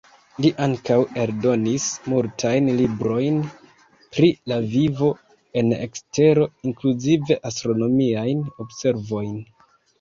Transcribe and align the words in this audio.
Li 0.43 0.49
ankaŭ 0.67 0.95
eldonis 1.23 1.85
multajn 2.13 2.71
librojn 2.79 3.37
pri 4.17 4.31
la 4.53 4.59
vivo 4.73 5.11
en 5.63 5.71
ekstero, 5.79 6.51
inkluzive 6.73 7.41
astronomiajn 7.53 8.47
observojn. 8.67 9.41